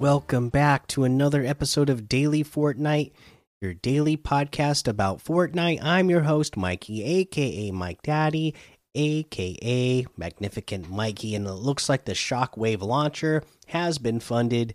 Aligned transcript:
Welcome 0.00 0.48
back 0.48 0.86
to 0.88 1.04
another 1.04 1.44
episode 1.44 1.90
of 1.90 2.08
Daily 2.08 2.42
Fortnite, 2.42 3.12
your 3.60 3.74
daily 3.74 4.16
podcast 4.16 4.88
about 4.88 5.22
Fortnite. 5.22 5.80
I'm 5.82 6.08
your 6.08 6.22
host, 6.22 6.56
Mikey, 6.56 7.04
aka 7.04 7.70
Mike 7.70 8.00
Daddy, 8.00 8.54
aka 8.94 10.06
Magnificent 10.16 10.88
Mikey, 10.88 11.34
and 11.34 11.46
it 11.46 11.52
looks 11.52 11.90
like 11.90 12.06
the 12.06 12.12
Shockwave 12.12 12.80
launcher 12.80 13.42
has 13.66 13.98
been 13.98 14.20
funded. 14.20 14.72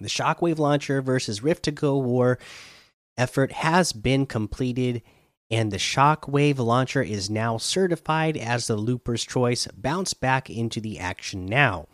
The 0.00 0.08
Shockwave 0.08 0.58
launcher 0.58 1.00
versus 1.00 1.44
Rift 1.44 1.62
to 1.66 1.70
Go 1.70 1.96
War 1.98 2.40
effort 3.16 3.52
has 3.52 3.92
been 3.92 4.26
completed, 4.26 5.02
and 5.48 5.70
the 5.70 5.76
Shockwave 5.76 6.58
launcher 6.58 7.04
is 7.04 7.30
now 7.30 7.56
certified 7.56 8.36
as 8.36 8.66
the 8.66 8.74
Looper's 8.74 9.24
Choice. 9.24 9.68
Bounce 9.76 10.12
back 10.12 10.50
into 10.50 10.80
the 10.80 10.98
action 10.98 11.46
now. 11.46 11.86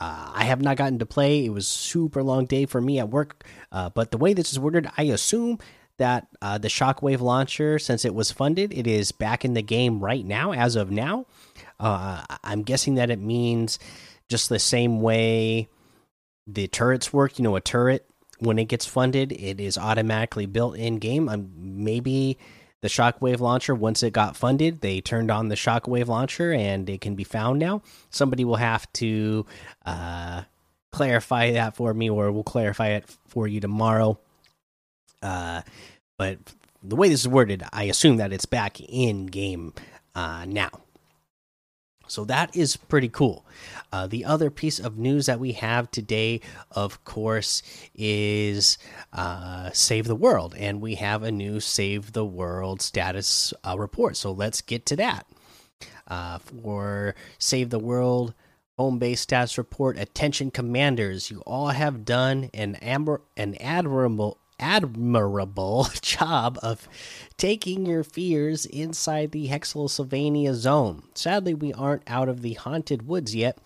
Uh, 0.00 0.32
I 0.34 0.44
have 0.44 0.62
not 0.62 0.76
gotten 0.76 0.98
to 1.00 1.06
play. 1.06 1.44
It 1.44 1.50
was 1.50 1.68
super 1.68 2.22
long 2.22 2.46
day 2.46 2.64
for 2.66 2.80
me 2.80 2.98
at 2.98 3.10
work. 3.10 3.44
Uh, 3.70 3.90
but 3.90 4.10
the 4.10 4.18
way 4.18 4.32
this 4.32 4.50
is 4.50 4.58
worded, 4.58 4.88
I 4.96 5.04
assume 5.04 5.58
that 5.98 6.26
uh, 6.40 6.56
the 6.56 6.68
Shockwave 6.68 7.20
launcher, 7.20 7.78
since 7.78 8.06
it 8.06 8.14
was 8.14 8.32
funded, 8.32 8.72
it 8.72 8.86
is 8.86 9.12
back 9.12 9.44
in 9.44 9.52
the 9.52 9.62
game 9.62 10.00
right 10.00 10.24
now, 10.24 10.52
as 10.52 10.74
of 10.74 10.90
now. 10.90 11.26
Uh, 11.78 12.24
I'm 12.42 12.62
guessing 12.62 12.94
that 12.94 13.10
it 13.10 13.20
means 13.20 13.78
just 14.28 14.48
the 14.48 14.58
same 14.58 15.02
way 15.02 15.68
the 16.46 16.68
turrets 16.68 17.12
work. 17.12 17.38
You 17.38 17.42
know, 17.42 17.56
a 17.56 17.60
turret 17.60 18.08
when 18.38 18.58
it 18.58 18.64
gets 18.64 18.86
funded, 18.86 19.32
it 19.32 19.60
is 19.60 19.76
automatically 19.76 20.46
built 20.46 20.76
in 20.76 20.98
game. 20.98 21.28
Um, 21.28 21.50
maybe 21.56 22.38
the 22.82 22.88
shockwave 22.88 23.40
launcher 23.40 23.74
once 23.74 24.02
it 24.02 24.12
got 24.12 24.36
funded 24.36 24.80
they 24.80 25.00
turned 25.00 25.30
on 25.30 25.48
the 25.48 25.54
shockwave 25.54 26.06
launcher 26.06 26.52
and 26.52 26.88
it 26.88 27.00
can 27.00 27.14
be 27.14 27.24
found 27.24 27.58
now. 27.58 27.82
Somebody 28.10 28.44
will 28.44 28.56
have 28.56 28.90
to 28.94 29.46
uh, 29.84 30.42
clarify 30.92 31.52
that 31.52 31.76
for 31.76 31.92
me 31.94 32.08
or 32.08 32.32
we'll 32.32 32.42
clarify 32.42 32.88
it 32.88 33.04
for 33.26 33.46
you 33.46 33.60
tomorrow. 33.60 34.18
Uh, 35.22 35.62
but 36.16 36.38
the 36.82 36.96
way 36.96 37.08
this 37.08 37.20
is 37.20 37.28
worded 37.28 37.62
i 37.72 37.84
assume 37.84 38.16
that 38.16 38.32
it's 38.32 38.46
back 38.46 38.80
in 38.80 39.26
game 39.26 39.72
uh, 40.14 40.44
now 40.46 40.70
so 42.10 42.24
that 42.24 42.54
is 42.56 42.76
pretty 42.76 43.08
cool. 43.08 43.46
Uh, 43.92 44.06
the 44.06 44.24
other 44.24 44.50
piece 44.50 44.80
of 44.80 44.98
news 44.98 45.26
that 45.26 45.38
we 45.38 45.52
have 45.52 45.90
today, 45.90 46.40
of 46.72 47.04
course, 47.04 47.62
is 47.94 48.78
uh, 49.12 49.70
Save 49.72 50.06
the 50.06 50.16
World. 50.16 50.54
And 50.58 50.80
we 50.80 50.96
have 50.96 51.22
a 51.22 51.30
new 51.30 51.60
Save 51.60 52.12
the 52.12 52.24
World 52.24 52.82
status 52.82 53.54
uh, 53.64 53.78
report. 53.78 54.16
So 54.16 54.32
let's 54.32 54.60
get 54.60 54.86
to 54.86 54.96
that. 54.96 55.26
Uh, 56.08 56.38
for 56.38 57.14
Save 57.38 57.70
the 57.70 57.78
World 57.78 58.34
home 58.76 58.98
base 58.98 59.20
status 59.20 59.56
report, 59.56 59.96
attention 59.96 60.50
commanders, 60.50 61.30
you 61.30 61.40
all 61.46 61.68
have 61.68 62.04
done 62.04 62.50
an, 62.52 62.74
an 63.36 63.54
admirable 63.60 64.39
admirable 64.60 65.88
job 66.02 66.58
of 66.62 66.86
taking 67.36 67.86
your 67.86 68.04
fears 68.04 68.66
inside 68.66 69.32
the 69.32 69.48
Hexsylvania 69.48 70.54
zone. 70.54 71.02
Sadly, 71.14 71.54
we 71.54 71.72
aren't 71.72 72.02
out 72.06 72.28
of 72.28 72.42
the 72.42 72.52
haunted 72.54 73.08
woods 73.08 73.34
yet, 73.34 73.58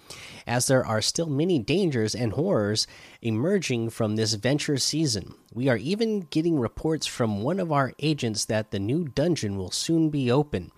as 0.47 0.67
there 0.67 0.86
are 0.86 1.03
still 1.03 1.27
many 1.27 1.59
dangers 1.59 2.14
and 2.14 2.33
horrors 2.33 2.86
emerging 3.20 3.91
from 3.91 4.17
this 4.17 4.34
venture 4.34 4.78
season. 4.78 5.34
We 5.53 5.69
are 5.69 5.77
even 5.77 6.20
getting 6.30 6.58
reports 6.58 7.07
from 7.07 7.42
one 7.42 7.61
of 7.61 7.73
our 7.73 7.92
agents 7.98 8.45
that 8.46 8.70
the 8.70 8.79
new 8.79 9.05
dungeon 9.05 9.57
will 9.57 9.70
soon 9.70 10.08
be 10.11 10.30
open 10.30 10.70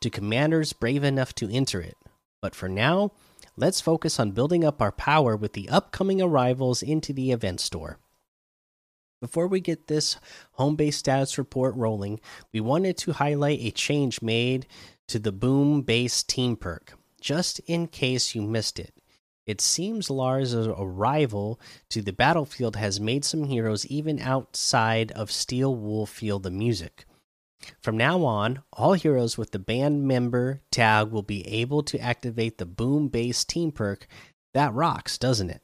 to 0.00 0.10
commanders 0.10 0.72
brave 0.72 1.04
enough 1.04 1.34
to 1.36 1.50
enter 1.50 1.80
it. 1.80 1.96
But 2.42 2.54
for 2.54 2.68
now, 2.68 3.12
let's 3.56 3.80
focus 3.80 4.18
on 4.18 4.32
building 4.32 4.64
up 4.64 4.80
our 4.80 4.92
power 4.92 5.36
with 5.36 5.52
the 5.52 5.68
upcoming 5.68 6.20
arrivals 6.20 6.82
into 6.82 7.12
the 7.12 7.32
event 7.32 7.60
store. 7.60 7.98
Before 9.20 9.46
we 9.46 9.60
get 9.60 9.86
this 9.86 10.16
home 10.52 10.76
base 10.76 10.96
status 10.96 11.36
report 11.36 11.74
rolling, 11.76 12.20
we 12.54 12.60
wanted 12.60 12.96
to 12.98 13.12
highlight 13.12 13.60
a 13.60 13.70
change 13.70 14.22
made 14.22 14.66
to 15.08 15.18
the 15.18 15.32
Boom 15.32 15.82
Base 15.82 16.22
team 16.22 16.56
perk, 16.56 16.94
just 17.20 17.58
in 17.66 17.86
case 17.86 18.34
you 18.34 18.40
missed 18.40 18.78
it. 18.78 18.94
It 19.46 19.60
seems 19.60 20.08
Lars' 20.08 20.54
arrival 20.54 21.60
to 21.90 22.00
the 22.00 22.14
battlefield 22.14 22.76
has 22.76 22.98
made 22.98 23.26
some 23.26 23.44
heroes 23.44 23.84
even 23.86 24.20
outside 24.20 25.12
of 25.12 25.30
Steel 25.30 25.74
Wool 25.74 26.06
feel 26.06 26.38
the 26.38 26.50
music. 26.50 27.04
From 27.82 27.98
now 27.98 28.24
on, 28.24 28.62
all 28.72 28.94
heroes 28.94 29.36
with 29.36 29.50
the 29.50 29.58
band 29.58 30.08
member 30.08 30.62
tag 30.70 31.08
will 31.08 31.22
be 31.22 31.46
able 31.46 31.82
to 31.82 31.98
activate 31.98 32.56
the 32.56 32.64
Boom 32.64 33.08
Base 33.08 33.44
team 33.44 33.70
perk. 33.70 34.06
That 34.54 34.72
rocks, 34.72 35.18
doesn't 35.18 35.50
it? 35.50 35.62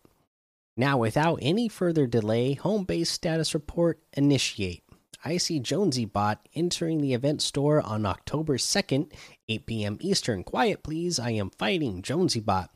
Now, 0.76 0.98
without 0.98 1.38
any 1.40 1.68
further 1.68 2.06
delay, 2.06 2.54
home 2.54 2.84
base 2.84 3.10
status 3.10 3.54
report 3.54 4.00
initiate. 4.12 4.82
I 5.24 5.38
see 5.38 5.58
Jonesy 5.58 6.04
Bot 6.04 6.46
entering 6.54 7.00
the 7.00 7.14
event 7.14 7.40
store 7.42 7.80
on 7.80 8.04
October 8.04 8.58
2nd, 8.58 9.12
8 9.48 9.66
p.m. 9.66 9.98
Eastern. 10.00 10.44
Quiet, 10.44 10.82
please. 10.82 11.18
I 11.18 11.30
am 11.30 11.50
fighting 11.50 12.02
Jonesy 12.02 12.40
Bot. 12.40 12.70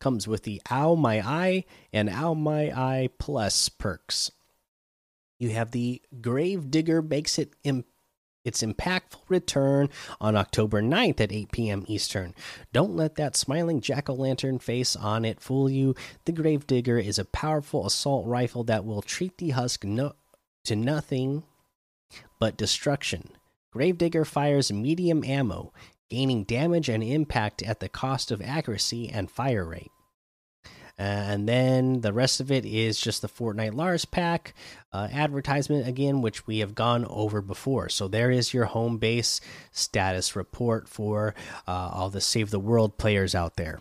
Comes 0.00 0.26
with 0.26 0.42
the 0.42 0.60
Ow 0.70 0.96
My 0.96 1.20
Eye 1.26 1.64
and 1.92 2.10
Ow 2.10 2.34
My 2.34 2.70
Eye 2.70 3.08
Plus 3.18 3.68
perks. 3.68 4.32
You 5.38 5.50
have 5.50 5.70
the 5.70 6.02
Grave 6.20 6.70
Digger 6.70 7.00
makes 7.02 7.38
it 7.38 7.54
its 8.44 8.62
impactful 8.62 9.20
return 9.28 9.88
on 10.20 10.36
October 10.36 10.82
9th 10.82 11.20
at 11.20 11.32
8 11.32 11.52
p.m. 11.52 11.84
Eastern. 11.88 12.34
Don't 12.72 12.94
let 12.94 13.16
that 13.16 13.36
smiling 13.36 13.80
jack 13.80 14.08
o' 14.08 14.14
lantern 14.14 14.58
face 14.58 14.94
on 14.94 15.24
it 15.24 15.40
fool 15.40 15.70
you. 15.70 15.94
The 16.26 16.32
Gravedigger 16.32 16.98
is 16.98 17.18
a 17.18 17.24
powerful 17.24 17.86
assault 17.86 18.26
rifle 18.26 18.64
that 18.64 18.84
will 18.84 19.02
treat 19.02 19.38
the 19.38 19.50
husk 19.50 19.84
no 19.84 20.12
to 20.64 20.76
nothing 20.76 21.42
but 22.38 22.56
destruction. 22.56 23.30
Gravedigger 23.72 24.24
fires 24.24 24.72
medium 24.72 25.24
ammo, 25.24 25.72
gaining 26.10 26.44
damage 26.44 26.88
and 26.88 27.02
impact 27.02 27.62
at 27.62 27.80
the 27.80 27.88
cost 27.88 28.30
of 28.30 28.40
accuracy 28.40 29.08
and 29.08 29.30
fire 29.30 29.64
rate. 29.64 29.90
Uh, 30.98 31.02
and 31.02 31.48
then 31.48 32.02
the 32.02 32.12
rest 32.12 32.40
of 32.40 32.52
it 32.52 32.64
is 32.64 33.00
just 33.00 33.20
the 33.20 33.28
Fortnite 33.28 33.74
Lars 33.74 34.04
pack 34.04 34.54
uh, 34.92 35.08
advertisement 35.12 35.88
again, 35.88 36.22
which 36.22 36.46
we 36.46 36.58
have 36.58 36.74
gone 36.74 37.04
over 37.06 37.40
before. 37.40 37.88
So 37.88 38.06
there 38.06 38.30
is 38.30 38.54
your 38.54 38.66
home 38.66 38.98
base 38.98 39.40
status 39.72 40.36
report 40.36 40.88
for 40.88 41.34
uh, 41.66 41.90
all 41.92 42.10
the 42.10 42.20
Save 42.20 42.50
the 42.50 42.60
World 42.60 42.96
players 42.96 43.34
out 43.34 43.56
there. 43.56 43.80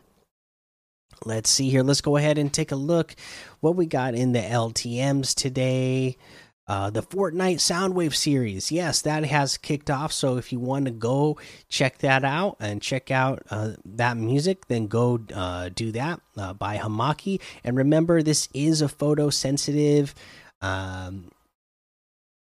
Let's 1.23 1.49
see 1.49 1.69
here. 1.69 1.83
Let's 1.83 2.01
go 2.01 2.17
ahead 2.17 2.37
and 2.37 2.51
take 2.51 2.71
a 2.71 2.75
look 2.75 3.15
what 3.59 3.75
we 3.75 3.85
got 3.85 4.15
in 4.15 4.31
the 4.31 4.39
LTMs 4.39 5.35
today. 5.35 6.17
Uh, 6.65 6.89
the 6.89 7.03
Fortnite 7.03 7.57
Soundwave 7.57 8.15
series, 8.15 8.71
yes, 8.71 9.01
that 9.01 9.25
has 9.25 9.57
kicked 9.57 9.89
off. 9.89 10.13
So 10.13 10.37
if 10.37 10.53
you 10.53 10.59
want 10.59 10.85
to 10.85 10.91
go 10.91 11.37
check 11.67 11.97
that 11.99 12.23
out 12.23 12.55
and 12.61 12.81
check 12.81 13.11
out 13.11 13.43
uh, 13.49 13.71
that 13.83 14.15
music, 14.15 14.67
then 14.67 14.87
go 14.87 15.19
uh, 15.33 15.69
do 15.69 15.91
that 15.91 16.21
uh, 16.37 16.53
by 16.53 16.77
Hamaki. 16.77 17.41
And 17.65 17.75
remember, 17.75 18.23
this 18.23 18.47
is 18.53 18.81
a 18.81 18.87
photosensitive. 18.87 20.13
Um, 20.61 21.31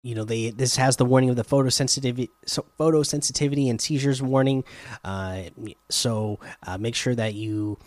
you 0.04 0.14
know, 0.14 0.24
they 0.24 0.50
this 0.50 0.76
has 0.76 0.96
the 0.96 1.04
warning 1.04 1.30
of 1.30 1.36
the 1.36 1.44
photosensitivity, 1.44 2.28
so 2.46 2.64
photosensitivity 2.78 3.68
and 3.68 3.80
seizures 3.80 4.22
warning. 4.22 4.62
Uh, 5.02 5.44
so 5.90 6.38
uh, 6.64 6.78
make 6.78 6.94
sure 6.94 7.16
that 7.16 7.34
you 7.34 7.78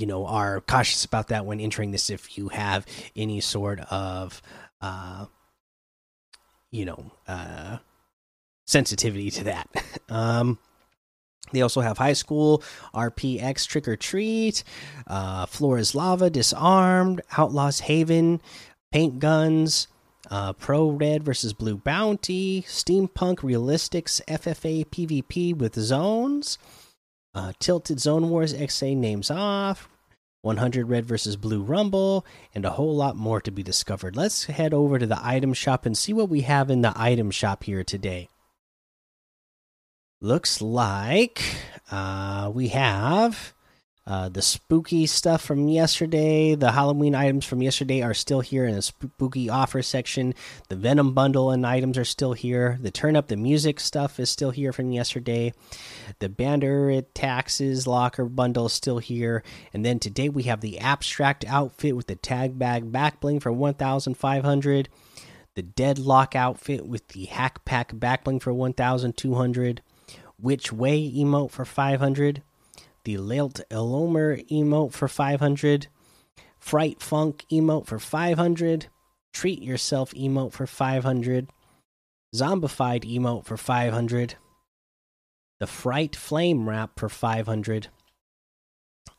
you 0.00 0.06
know 0.06 0.26
are 0.26 0.60
cautious 0.62 1.04
about 1.04 1.28
that 1.28 1.44
when 1.44 1.60
entering 1.60 1.90
this 1.90 2.10
if 2.10 2.38
you 2.38 2.48
have 2.48 2.86
any 3.14 3.40
sort 3.40 3.80
of 3.90 4.40
uh 4.80 5.26
you 6.70 6.84
know 6.84 7.10
uh 7.28 7.78
sensitivity 8.66 9.30
to 9.30 9.44
that. 9.44 9.68
Um 10.08 10.58
they 11.52 11.62
also 11.62 11.80
have 11.80 11.98
high 11.98 12.14
school 12.14 12.64
rpx 12.92 13.66
trick 13.66 13.86
or 13.86 13.96
treat 13.96 14.64
uh 15.06 15.46
floor 15.46 15.78
is 15.78 15.94
lava 15.94 16.30
disarmed 16.30 17.20
outlaws 17.38 17.80
haven 17.80 18.40
paint 18.90 19.20
guns 19.20 19.86
uh, 20.30 20.52
Pro 20.52 20.90
Red 20.90 21.24
versus 21.24 21.52
Blue 21.52 21.76
Bounty, 21.76 22.62
Steampunk 22.62 23.42
Realistics 23.42 24.20
FFA 24.28 24.86
PvP 24.86 25.56
with 25.56 25.74
zones, 25.74 26.56
uh, 27.34 27.52
Tilted 27.58 28.00
Zone 28.00 28.30
Wars 28.30 28.54
XA 28.54 28.96
names 28.96 29.30
off. 29.30 29.88
100 30.42 30.88
Red 30.88 31.04
versus 31.04 31.36
Blue 31.36 31.62
Rumble, 31.62 32.24
and 32.54 32.64
a 32.64 32.70
whole 32.70 32.96
lot 32.96 33.14
more 33.14 33.42
to 33.42 33.50
be 33.50 33.62
discovered. 33.62 34.16
Let's 34.16 34.44
head 34.44 34.72
over 34.72 34.98
to 34.98 35.06
the 35.06 35.20
item 35.22 35.52
shop 35.52 35.84
and 35.84 35.96
see 35.96 36.14
what 36.14 36.30
we 36.30 36.40
have 36.42 36.70
in 36.70 36.80
the 36.80 36.94
item 36.96 37.30
shop 37.30 37.64
here 37.64 37.84
today. 37.84 38.28
Looks 40.22 40.62
like 40.62 41.42
uh, 41.90 42.50
we 42.54 42.68
have 42.68 43.52
Uh, 44.10 44.28
the 44.28 44.42
spooky 44.42 45.06
stuff 45.06 45.40
from 45.40 45.68
yesterday, 45.68 46.56
the 46.56 46.72
Halloween 46.72 47.14
items 47.14 47.44
from 47.44 47.62
yesterday 47.62 48.02
are 48.02 48.12
still 48.12 48.40
here 48.40 48.66
in 48.66 48.74
the 48.74 48.82
spooky 48.82 49.48
offer 49.48 49.82
section. 49.82 50.34
The 50.68 50.74
Venom 50.74 51.14
bundle 51.14 51.52
and 51.52 51.64
items 51.64 51.96
are 51.96 52.04
still 52.04 52.32
here. 52.32 52.76
The 52.82 52.90
Turn 52.90 53.14
Up 53.14 53.28
the 53.28 53.36
Music 53.36 53.78
stuff 53.78 54.18
is 54.18 54.28
still 54.28 54.50
here 54.50 54.72
from 54.72 54.90
yesterday. 54.90 55.52
The 56.18 56.28
Bandit 56.28 57.14
Taxes 57.14 57.86
Locker 57.86 58.24
bundle 58.24 58.66
is 58.66 58.72
still 58.72 58.98
here. 58.98 59.44
And 59.72 59.86
then 59.86 60.00
today 60.00 60.28
we 60.28 60.42
have 60.42 60.60
the 60.60 60.80
Abstract 60.80 61.44
outfit 61.44 61.94
with 61.94 62.08
the 62.08 62.16
Tag 62.16 62.58
Bag 62.58 62.90
back 62.90 63.20
bling 63.20 63.38
for 63.38 63.52
1,500. 63.52 64.88
The 65.54 65.62
Deadlock 65.62 66.34
outfit 66.34 66.84
with 66.84 67.06
the 67.08 67.26
Hack 67.26 67.64
Pack 67.64 67.96
back 67.96 68.24
bling 68.24 68.40
for 68.40 68.52
1,200. 68.52 69.82
Which 70.36 70.72
Way 70.72 71.12
emote 71.12 71.52
for 71.52 71.64
500 71.64 72.42
the 73.04 73.18
Lilt 73.18 73.60
Elomer 73.70 74.38
emote 74.50 74.92
for 74.92 75.08
500, 75.08 75.86
Fright 76.58 77.02
Funk 77.02 77.44
emote 77.50 77.86
for 77.86 77.98
500, 77.98 78.86
Treat 79.32 79.62
Yourself 79.62 80.12
emote 80.14 80.52
for 80.52 80.66
500, 80.66 81.48
Zombified 82.34 83.04
emote 83.04 83.44
for 83.44 83.56
500, 83.56 84.34
the 85.58 85.66
Fright 85.66 86.16
Flame 86.16 86.68
Wrap 86.68 86.98
for 86.98 87.08
500. 87.08 87.88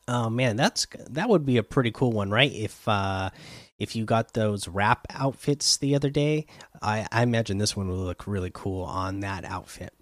Oh 0.08 0.28
man, 0.28 0.56
that's 0.56 0.86
that 1.10 1.28
would 1.28 1.46
be 1.46 1.56
a 1.56 1.62
pretty 1.62 1.92
cool 1.92 2.10
one, 2.10 2.30
right? 2.30 2.52
If 2.52 2.88
uh 2.88 3.30
if 3.78 3.96
you 3.96 4.04
got 4.04 4.34
those 4.34 4.68
wrap 4.68 5.06
outfits 5.10 5.76
the 5.76 5.94
other 5.94 6.10
day, 6.10 6.46
I, 6.80 7.06
I 7.10 7.22
imagine 7.22 7.58
this 7.58 7.76
one 7.76 7.88
would 7.88 7.98
look 7.98 8.26
really 8.26 8.50
cool 8.52 8.84
on 8.84 9.20
that 9.20 9.44
outfit. 9.44 9.92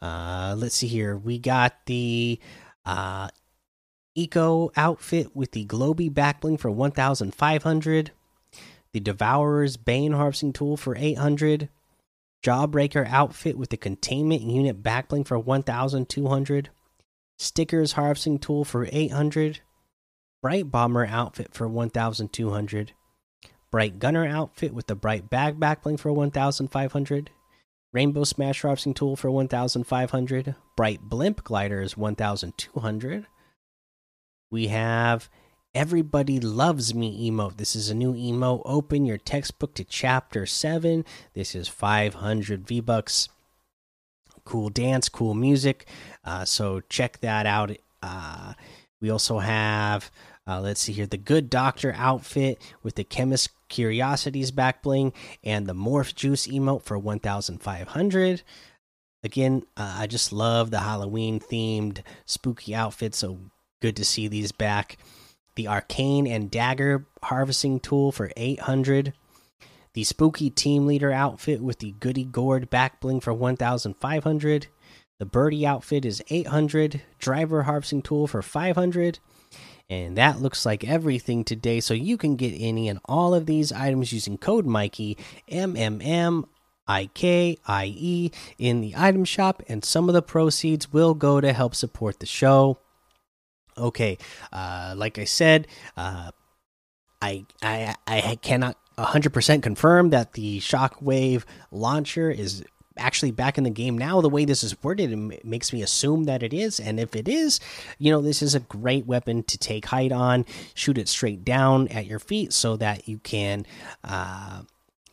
Uh, 0.00 0.54
let's 0.56 0.76
see 0.76 0.86
here. 0.86 1.16
We 1.16 1.38
got 1.38 1.74
the 1.86 2.38
uh, 2.88 3.28
Eco 4.14 4.72
outfit 4.76 5.36
with 5.36 5.52
the 5.52 5.66
Globy 5.66 6.10
backbling 6.10 6.58
for 6.58 6.70
1,500. 6.70 8.10
The 8.92 9.00
Devourer's 9.00 9.76
Bane 9.76 10.12
harvesting 10.12 10.54
tool 10.54 10.76
for 10.76 10.96
800. 10.96 11.68
Jawbreaker 12.42 13.06
outfit 13.06 13.58
with 13.58 13.68
the 13.68 13.76
Containment 13.76 14.42
Unit 14.42 14.82
backbling 14.82 15.26
for 15.26 15.38
1,200. 15.38 16.70
Stickers 17.36 17.92
harvesting 17.92 18.38
tool 18.38 18.64
for 18.64 18.88
800. 18.90 19.60
Bright 20.40 20.70
Bomber 20.70 21.06
outfit 21.06 21.52
for 21.52 21.68
1,200. 21.68 22.92
Bright 23.70 23.98
Gunner 23.98 24.26
outfit 24.26 24.72
with 24.72 24.86
the 24.86 24.96
Bright 24.96 25.28
Bag 25.28 25.60
backbling 25.60 26.00
for 26.00 26.10
1,500. 26.10 27.30
Rainbow 27.98 28.22
Smash 28.22 28.62
harvesting 28.62 28.94
tool 28.94 29.16
for 29.16 29.28
1,500. 29.28 30.54
Bright 30.76 31.00
Blimp 31.02 31.42
gliders 31.42 31.96
1,200. 31.96 33.26
We 34.52 34.68
have 34.68 35.28
Everybody 35.74 36.38
Loves 36.38 36.94
Me 36.94 37.28
emote. 37.28 37.56
This 37.56 37.74
is 37.74 37.90
a 37.90 37.96
new 37.96 38.14
emote. 38.14 38.62
Open 38.64 39.04
your 39.04 39.18
textbook 39.18 39.74
to 39.74 39.82
chapter 39.82 40.46
7. 40.46 41.04
This 41.34 41.56
is 41.56 41.66
500 41.66 42.68
V 42.68 42.78
Bucks. 42.78 43.30
Cool 44.44 44.68
dance, 44.68 45.08
cool 45.08 45.34
music. 45.34 45.88
Uh, 46.24 46.44
so 46.44 46.78
check 46.88 47.18
that 47.18 47.46
out. 47.46 47.76
Uh, 48.00 48.52
we 49.00 49.10
also 49.10 49.40
have, 49.40 50.12
uh, 50.46 50.60
let's 50.60 50.82
see 50.82 50.92
here, 50.92 51.06
the 51.06 51.16
Good 51.16 51.50
Doctor 51.50 51.92
outfit 51.96 52.62
with 52.84 52.94
the 52.94 53.02
Chemist 53.02 53.50
Curiosities 53.68 54.50
back 54.50 54.82
bling 54.82 55.12
and 55.44 55.66
the 55.66 55.74
Morph 55.74 56.14
Juice 56.14 56.46
emote 56.46 56.82
for 56.82 56.98
1,500. 56.98 58.42
Again, 59.24 59.62
uh, 59.76 59.96
I 59.98 60.06
just 60.06 60.32
love 60.32 60.70
the 60.70 60.80
Halloween 60.80 61.40
themed 61.40 62.02
spooky 62.24 62.74
outfits, 62.74 63.18
so 63.18 63.38
good 63.82 63.96
to 63.96 64.04
see 64.04 64.28
these 64.28 64.52
back. 64.52 64.96
The 65.56 65.68
Arcane 65.68 66.26
and 66.26 66.50
Dagger 66.50 67.06
harvesting 67.22 67.80
tool 67.80 68.12
for 68.12 68.30
800. 68.36 69.12
The 69.94 70.04
Spooky 70.04 70.50
Team 70.50 70.86
Leader 70.86 71.10
outfit 71.10 71.60
with 71.60 71.80
the 71.80 71.92
Goody 71.98 72.24
Gourd 72.24 72.70
back 72.70 73.00
bling 73.00 73.18
for 73.18 73.32
1,500. 73.32 74.68
The 75.18 75.26
Birdie 75.26 75.66
outfit 75.66 76.04
is 76.04 76.22
800. 76.30 77.02
Driver 77.18 77.64
harvesting 77.64 78.02
tool 78.02 78.28
for 78.28 78.40
500. 78.40 79.18
And 79.90 80.18
that 80.18 80.40
looks 80.40 80.66
like 80.66 80.84
everything 80.84 81.44
today. 81.44 81.80
So 81.80 81.94
you 81.94 82.18
can 82.18 82.36
get 82.36 82.50
any 82.50 82.88
and 82.88 83.00
all 83.06 83.34
of 83.34 83.46
these 83.46 83.72
items 83.72 84.12
using 84.12 84.36
code 84.36 84.66
Mikey 84.66 85.16
M 85.48 85.76
M 85.76 86.00
M 86.02 86.44
I 86.86 87.06
K 87.14 87.56
I 87.66 87.94
E 87.96 88.30
in 88.58 88.80
the 88.82 88.94
item 88.96 89.24
shop, 89.24 89.62
and 89.68 89.84
some 89.84 90.08
of 90.08 90.14
the 90.14 90.22
proceeds 90.22 90.92
will 90.92 91.14
go 91.14 91.40
to 91.40 91.52
help 91.52 91.74
support 91.74 92.20
the 92.20 92.26
show. 92.26 92.78
Okay, 93.76 94.18
uh, 94.52 94.94
like 94.96 95.18
I 95.18 95.24
said, 95.24 95.68
uh, 95.96 96.32
I 97.22 97.46
I 97.62 97.94
I 98.06 98.38
cannot 98.42 98.76
100% 98.98 99.62
confirm 99.62 100.10
that 100.10 100.32
the 100.32 100.58
Shockwave 100.60 101.44
launcher 101.70 102.30
is 102.30 102.64
actually 102.98 103.30
back 103.30 103.58
in 103.58 103.64
the 103.64 103.70
game 103.70 103.96
now. 103.96 104.20
The 104.20 104.28
way 104.28 104.44
this 104.44 104.62
is 104.62 104.82
worded, 104.82 105.12
it 105.12 105.44
makes 105.44 105.72
me 105.72 105.82
assume 105.82 106.24
that 106.24 106.42
it 106.42 106.52
is. 106.52 106.80
And 106.80 107.00
if 107.00 107.16
it 107.16 107.28
is, 107.28 107.60
you 107.98 108.10
know, 108.10 108.20
this 108.20 108.42
is 108.42 108.54
a 108.54 108.60
great 108.60 109.06
weapon 109.06 109.42
to 109.44 109.58
take 109.58 109.86
height 109.86 110.12
on, 110.12 110.44
shoot 110.74 110.98
it 110.98 111.08
straight 111.08 111.44
down 111.44 111.88
at 111.88 112.06
your 112.06 112.18
feet 112.18 112.52
so 112.52 112.76
that 112.76 113.08
you 113.08 113.18
can. 113.18 113.66
Uh, 114.04 114.62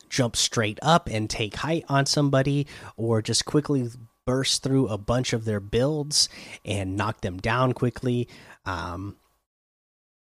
jump 0.08 0.36
straight 0.36 0.80
up 0.82 1.10
and 1.12 1.30
take 1.30 1.56
height 1.56 1.84
on 1.90 2.06
somebody 2.06 2.66
or 2.96 3.22
just 3.22 3.44
quickly 3.44 3.90
burst 4.24 4.64
through 4.64 4.88
a 4.88 4.98
bunch 4.98 5.34
of 5.34 5.44
their 5.44 5.60
builds 5.60 6.30
and 6.64 6.96
knock 6.96 7.20
them 7.20 7.38
down 7.38 7.74
quickly 7.74 8.26
um, 8.66 9.18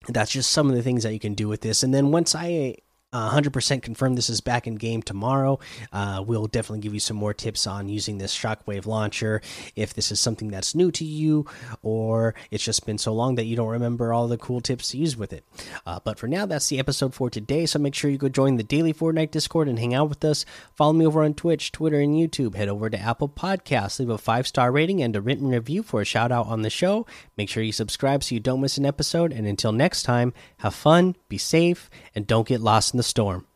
that's 0.09 0.33
just 0.33 0.51
some 0.51 0.71
of 0.71 0.75
the 0.75 0.83
things 0.83 1.03
that 1.03 1.13
you 1.13 1.19
can 1.21 1.35
do 1.35 1.47
with 1.47 1.61
this 1.61 1.83
and 1.83 1.93
then 1.93 2.11
once 2.11 2.35
i 2.35 2.75
100% 3.13 3.83
confirm 3.83 4.15
this 4.15 4.31
is 4.31 4.41
back 4.41 4.67
in 4.67 4.77
game 4.77 5.03
tomorrow. 5.03 5.59
Uh, 5.93 6.23
we'll 6.27 6.47
definitely 6.47 6.81
give 6.81 6.95
you 6.95 7.01
some 7.01 7.17
more 7.17 7.35
tips 7.35 7.67
on 7.67 7.89
using 7.89 8.19
this 8.19 8.37
shockwave 8.37 8.87
launcher 8.87 9.41
if 9.77 9.95
this 9.95 10.11
is 10.11 10.19
something 10.19 10.49
that's 10.49 10.75
new 10.75 10.91
to 10.93 11.05
you 11.05 11.47
or 11.83 12.35
it's 12.51 12.65
just 12.65 12.87
been 12.87 12.99
so 12.99 13.13
long 13.13 13.35
that 13.35 13.45
you 13.45 13.57
don't 13.57 13.69
remember 13.69 14.13
all 14.13 14.29
the 14.29 14.39
cool 14.39 14.61
tips 14.61 14.89
to 14.91 14.99
use 14.99 15.17
with 15.17 15.33
it. 15.33 15.45
Uh, 15.87 16.01
but 16.03 16.19
for 16.19 16.27
now, 16.27 16.47
that's 16.47 16.69
the 16.69 16.79
episode 16.79 17.15
for 17.15 17.29
today. 17.29 17.67
So 17.67 17.79
make 17.79 17.95
sure 17.95 18.11
you 18.11 18.19
go 18.19 18.29
join 18.29 18.57
the 18.57 18.63
daily 18.63 18.95
Fortnite 18.95 19.31
Discord 19.31 19.69
and 19.69 19.79
hang 19.79 19.95
out 19.95 20.09
with 20.09 20.25
us. 20.25 20.45
Follow 20.75 20.93
me 20.93 21.07
over 21.07 21.23
on 21.23 21.35
Twitch, 21.35 21.73
Twitter, 21.73 22.01
and 22.01 22.15
YouTube. 22.15 22.55
Head 22.55 22.69
over 22.69 22.89
to 22.89 22.99
Apple 22.99 23.29
Podcasts, 23.29 23.99
leave 23.99 24.09
a 24.09 24.19
five 24.19 24.47
star 24.47 24.73
rating 24.73 25.03
and 25.03 25.15
a 25.15 25.21
written 25.21 25.49
review 25.49 25.83
for 25.83 26.01
a 26.01 26.05
shout 26.05 26.33
out 26.33 26.47
on 26.47 26.63
the 26.63 26.71
show. 26.71 27.07
Make 27.37 27.49
sure 27.49 27.63
you 27.63 27.73
subscribe 27.73 28.23
so 28.25 28.35
you 28.35 28.41
don't 28.41 28.61
miss 28.61 28.79
an 28.79 28.87
episode. 28.87 29.33
And 29.33 29.47
until 29.47 29.73
next 29.73 30.05
time, 30.05 30.33
have 30.59 30.75
fun, 30.75 31.17
be 31.29 31.39
safe, 31.39 31.91
and 32.15 32.27
don't 32.27 32.49
get 32.49 32.61
lost 32.61 32.95
in 32.95 32.99
the 33.03 33.09
storm. 33.09 33.52